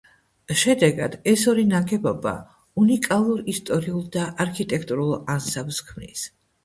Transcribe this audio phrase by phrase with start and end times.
[0.59, 2.33] შედეგად, ეს ორი ნაგებობა
[2.85, 6.25] უნიკალურ ისტორიულ და არქიტექტურულ ანსამბლს ქმნის.